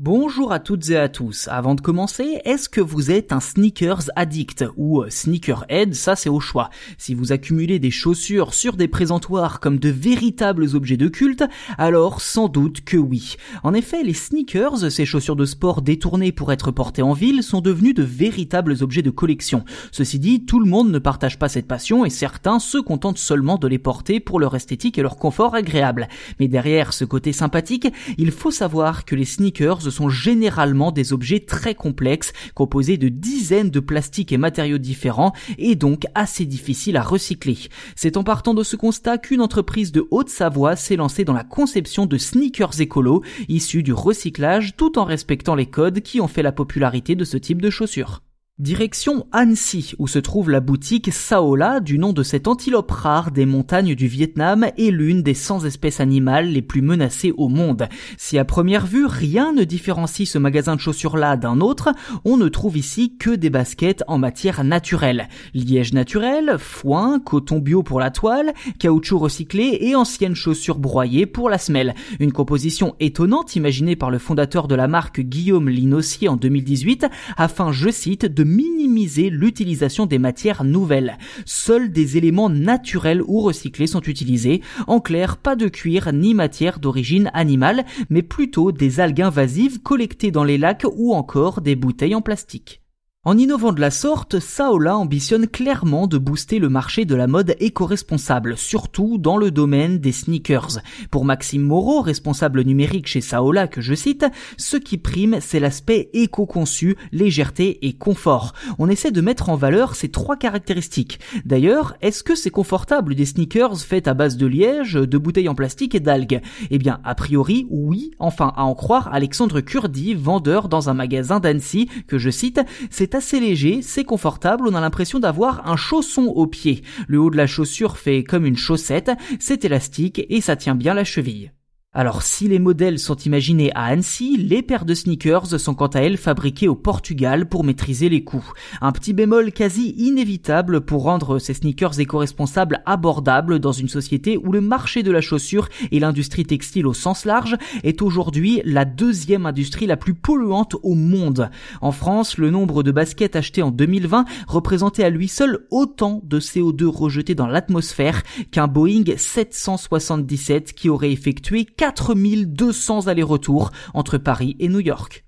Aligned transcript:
Bonjour 0.00 0.50
à 0.50 0.58
toutes 0.58 0.90
et 0.90 0.96
à 0.96 1.08
tous. 1.08 1.46
Avant 1.46 1.76
de 1.76 1.80
commencer, 1.80 2.40
est-ce 2.44 2.68
que 2.68 2.80
vous 2.80 3.12
êtes 3.12 3.30
un 3.30 3.38
sneakers 3.38 4.10
addict 4.16 4.64
ou 4.76 5.02
euh, 5.02 5.06
sneakerhead? 5.08 5.94
Ça, 5.94 6.16
c'est 6.16 6.28
au 6.28 6.40
choix. 6.40 6.70
Si 6.98 7.14
vous 7.14 7.30
accumulez 7.30 7.78
des 7.78 7.92
chaussures 7.92 8.54
sur 8.54 8.74
des 8.74 8.88
présentoirs 8.88 9.60
comme 9.60 9.78
de 9.78 9.90
véritables 9.90 10.74
objets 10.74 10.96
de 10.96 11.06
culte, 11.06 11.44
alors 11.78 12.22
sans 12.22 12.48
doute 12.48 12.80
que 12.80 12.96
oui. 12.96 13.36
En 13.62 13.72
effet, 13.72 14.02
les 14.02 14.14
sneakers, 14.14 14.90
ces 14.90 15.06
chaussures 15.06 15.36
de 15.36 15.44
sport 15.44 15.80
détournées 15.80 16.32
pour 16.32 16.50
être 16.50 16.72
portées 16.72 17.02
en 17.02 17.12
ville, 17.12 17.44
sont 17.44 17.60
devenus 17.60 17.94
de 17.94 18.02
véritables 18.02 18.74
objets 18.80 19.02
de 19.02 19.10
collection. 19.10 19.64
Ceci 19.92 20.18
dit, 20.18 20.44
tout 20.44 20.58
le 20.58 20.68
monde 20.68 20.90
ne 20.90 20.98
partage 20.98 21.38
pas 21.38 21.48
cette 21.48 21.68
passion 21.68 22.04
et 22.04 22.10
certains 22.10 22.58
se 22.58 22.78
contentent 22.78 23.18
seulement 23.18 23.58
de 23.58 23.68
les 23.68 23.78
porter 23.78 24.18
pour 24.18 24.40
leur 24.40 24.56
esthétique 24.56 24.98
et 24.98 25.02
leur 25.02 25.18
confort 25.18 25.54
agréable. 25.54 26.08
Mais 26.40 26.48
derrière 26.48 26.92
ce 26.92 27.04
côté 27.04 27.32
sympathique, 27.32 27.86
il 28.18 28.32
faut 28.32 28.50
savoir 28.50 29.04
que 29.04 29.14
les 29.14 29.24
sneakers 29.24 29.83
sont 29.90 30.08
généralement 30.08 30.92
des 30.92 31.12
objets 31.12 31.40
très 31.40 31.74
complexes, 31.74 32.32
composés 32.54 32.96
de 32.96 33.08
dizaines 33.08 33.70
de 33.70 33.80
plastiques 33.80 34.32
et 34.32 34.38
matériaux 34.38 34.78
différents, 34.78 35.32
et 35.58 35.74
donc 35.74 36.06
assez 36.14 36.46
difficiles 36.46 36.96
à 36.96 37.02
recycler. 37.02 37.58
C'est 37.96 38.16
en 38.16 38.24
partant 38.24 38.54
de 38.54 38.62
ce 38.62 38.76
constat 38.76 39.18
qu'une 39.18 39.40
entreprise 39.40 39.92
de 39.92 40.06
Haute-Savoie 40.10 40.76
s'est 40.76 40.96
lancée 40.96 41.24
dans 41.24 41.32
la 41.32 41.44
conception 41.44 42.06
de 42.06 42.18
sneakers 42.18 42.80
écolo, 42.80 43.22
issus 43.48 43.82
du 43.82 43.92
recyclage 43.92 44.76
tout 44.76 44.98
en 44.98 45.04
respectant 45.04 45.54
les 45.54 45.66
codes 45.66 46.00
qui 46.00 46.20
ont 46.20 46.28
fait 46.28 46.42
la 46.42 46.52
popularité 46.52 47.14
de 47.14 47.24
ce 47.24 47.36
type 47.36 47.62
de 47.62 47.70
chaussures. 47.70 48.22
Direction 48.60 49.26
Annecy, 49.32 49.94
où 49.98 50.06
se 50.06 50.20
trouve 50.20 50.48
la 50.48 50.60
boutique 50.60 51.12
Saola, 51.12 51.80
du 51.80 51.98
nom 51.98 52.12
de 52.12 52.22
cette 52.22 52.46
antilope 52.46 52.92
rare 52.92 53.32
des 53.32 53.46
montagnes 53.46 53.96
du 53.96 54.06
Vietnam 54.06 54.66
et 54.76 54.92
l'une 54.92 55.24
des 55.24 55.34
100 55.34 55.64
espèces 55.64 55.98
animales 55.98 56.46
les 56.46 56.62
plus 56.62 56.80
menacées 56.80 57.32
au 57.36 57.48
monde. 57.48 57.88
Si 58.16 58.38
à 58.38 58.44
première 58.44 58.86
vue 58.86 59.06
rien 59.06 59.52
ne 59.52 59.64
différencie 59.64 60.30
ce 60.30 60.38
magasin 60.38 60.76
de 60.76 60.80
chaussures-là 60.80 61.36
d'un 61.36 61.60
autre, 61.60 61.88
on 62.24 62.36
ne 62.36 62.46
trouve 62.46 62.76
ici 62.76 63.16
que 63.18 63.30
des 63.30 63.50
baskets 63.50 64.04
en 64.06 64.18
matière 64.18 64.62
naturelle. 64.62 65.26
Liège 65.52 65.92
naturel, 65.92 66.54
foin, 66.60 67.18
coton 67.18 67.58
bio 67.58 67.82
pour 67.82 67.98
la 67.98 68.12
toile, 68.12 68.54
caoutchouc 68.78 69.18
recyclé 69.18 69.78
et 69.80 69.96
anciennes 69.96 70.36
chaussures 70.36 70.78
broyées 70.78 71.26
pour 71.26 71.50
la 71.50 71.58
semelle. 71.58 71.96
Une 72.20 72.30
composition 72.30 72.94
étonnante 73.00 73.56
imaginée 73.56 73.96
par 73.96 74.12
le 74.12 74.18
fondateur 74.18 74.68
de 74.68 74.76
la 74.76 74.86
marque 74.86 75.20
Guillaume 75.22 75.68
Linossier 75.68 76.28
en 76.28 76.36
2018 76.36 77.08
afin, 77.36 77.72
je 77.72 77.90
cite, 77.90 78.26
de 78.26 78.43
minimiser 78.44 79.30
l'utilisation 79.30 80.06
des 80.06 80.18
matières 80.18 80.64
nouvelles. 80.64 81.18
Seuls 81.44 81.90
des 81.90 82.16
éléments 82.16 82.50
naturels 82.50 83.22
ou 83.22 83.40
recyclés 83.40 83.86
sont 83.86 84.02
utilisés. 84.02 84.60
En 84.86 85.00
clair, 85.00 85.36
pas 85.36 85.56
de 85.56 85.68
cuir 85.68 86.12
ni 86.12 86.34
matière 86.34 86.78
d'origine 86.78 87.30
animale, 87.34 87.84
mais 88.10 88.22
plutôt 88.22 88.72
des 88.72 89.00
algues 89.00 89.22
invasives 89.22 89.80
collectées 89.80 90.30
dans 90.30 90.44
les 90.44 90.58
lacs 90.58 90.86
ou 90.96 91.14
encore 91.14 91.60
des 91.60 91.76
bouteilles 91.76 92.14
en 92.14 92.22
plastique. 92.22 92.83
En 93.26 93.38
innovant 93.38 93.72
de 93.72 93.80
la 93.80 93.90
sorte, 93.90 94.38
Saola 94.38 94.98
ambitionne 94.98 95.46
clairement 95.46 96.06
de 96.06 96.18
booster 96.18 96.58
le 96.58 96.68
marché 96.68 97.06
de 97.06 97.14
la 97.14 97.26
mode 97.26 97.56
éco-responsable, 97.58 98.58
surtout 98.58 99.16
dans 99.16 99.38
le 99.38 99.50
domaine 99.50 99.98
des 99.98 100.12
sneakers. 100.12 100.80
Pour 101.10 101.24
Maxime 101.24 101.62
Moreau, 101.62 102.02
responsable 102.02 102.60
numérique 102.64 103.06
chez 103.06 103.22
Saola 103.22 103.66
que 103.66 103.80
je 103.80 103.94
cite, 103.94 104.26
ce 104.58 104.76
qui 104.76 104.98
prime 104.98 105.38
c'est 105.40 105.58
l'aspect 105.58 106.10
éco-conçu, 106.12 106.96
légèreté 107.12 107.86
et 107.86 107.94
confort. 107.94 108.52
On 108.78 108.90
essaie 108.90 109.10
de 109.10 109.22
mettre 109.22 109.48
en 109.48 109.56
valeur 109.56 109.94
ces 109.94 110.10
trois 110.10 110.36
caractéristiques. 110.36 111.18
D'ailleurs, 111.46 111.96
est-ce 112.02 112.24
que 112.24 112.34
c'est 112.34 112.50
confortable 112.50 113.14
des 113.14 113.24
sneakers 113.24 113.80
faits 113.80 114.06
à 114.06 114.12
base 114.12 114.36
de 114.36 114.46
liège, 114.46 114.92
de 114.92 115.16
bouteilles 115.16 115.48
en 115.48 115.54
plastique 115.54 115.94
et 115.94 116.00
d'algues? 116.00 116.42
Eh 116.70 116.76
bien, 116.76 117.00
a 117.04 117.14
priori, 117.14 117.66
oui, 117.70 118.10
enfin 118.18 118.52
à 118.54 118.64
en 118.64 118.74
croire 118.74 119.08
Alexandre 119.14 119.62
Kurdi, 119.62 120.12
vendeur 120.12 120.68
dans 120.68 120.90
un 120.90 120.94
magasin 120.94 121.40
d'Annecy, 121.40 121.88
que 122.06 122.18
je 122.18 122.28
cite, 122.28 122.60
c'est 122.90 123.13
assez 123.14 123.40
léger, 123.40 123.82
c'est 123.82 124.04
confortable, 124.04 124.64
on 124.66 124.74
a 124.74 124.80
l'impression 124.80 125.18
d'avoir 125.18 125.68
un 125.68 125.76
chausson 125.76 126.24
au 126.26 126.46
pied. 126.46 126.82
Le 127.08 127.18
haut 127.20 127.30
de 127.30 127.36
la 127.36 127.46
chaussure 127.46 127.96
fait 127.98 128.24
comme 128.24 128.46
une 128.46 128.56
chaussette, 128.56 129.10
c'est 129.40 129.64
élastique 129.64 130.24
et 130.28 130.40
ça 130.40 130.56
tient 130.56 130.74
bien 130.74 130.94
la 130.94 131.04
cheville. 131.04 131.52
Alors 131.96 132.22
si 132.22 132.48
les 132.48 132.58
modèles 132.58 132.98
sont 132.98 133.14
imaginés 133.14 133.70
à 133.76 133.84
Annecy, 133.84 134.36
les 134.36 134.62
paires 134.62 134.84
de 134.84 134.94
sneakers 134.94 135.60
sont 135.60 135.74
quant 135.74 135.86
à 135.86 136.00
elles 136.00 136.16
fabriquées 136.16 136.66
au 136.66 136.74
Portugal 136.74 137.48
pour 137.48 137.62
maîtriser 137.62 138.08
les 138.08 138.24
coûts. 138.24 138.50
Un 138.80 138.90
petit 138.90 139.12
bémol 139.12 139.52
quasi 139.52 139.94
inévitable 139.96 140.80
pour 140.80 141.04
rendre 141.04 141.38
ces 141.38 141.54
sneakers 141.54 142.00
éco-responsables 142.00 142.82
abordables 142.84 143.60
dans 143.60 143.70
une 143.70 143.88
société 143.88 144.36
où 144.36 144.50
le 144.50 144.60
marché 144.60 145.04
de 145.04 145.12
la 145.12 145.20
chaussure 145.20 145.68
et 145.92 146.00
l'industrie 146.00 146.44
textile 146.44 146.88
au 146.88 146.94
sens 146.94 147.26
large 147.26 147.56
est 147.84 148.02
aujourd'hui 148.02 148.60
la 148.64 148.84
deuxième 148.84 149.46
industrie 149.46 149.86
la 149.86 149.96
plus 149.96 150.14
polluante 150.14 150.74
au 150.82 150.96
monde. 150.96 151.48
En 151.80 151.92
France, 151.92 152.38
le 152.38 152.50
nombre 152.50 152.82
de 152.82 152.90
baskets 152.90 153.36
achetées 153.36 153.62
en 153.62 153.70
2020 153.70 154.24
représentait 154.48 155.04
à 155.04 155.10
lui 155.10 155.28
seul 155.28 155.64
autant 155.70 156.22
de 156.24 156.40
CO2 156.40 156.86
rejeté 156.86 157.36
dans 157.36 157.46
l'atmosphère 157.46 158.24
qu'un 158.50 158.66
Boeing 158.66 159.04
777 159.16 160.72
qui 160.72 160.88
aurait 160.88 161.12
effectué 161.12 161.66
4200 161.92 163.08
allers-retours 163.08 163.70
entre 163.92 164.16
Paris 164.16 164.56
et 164.58 164.68
New 164.68 164.80
York. 164.80 165.23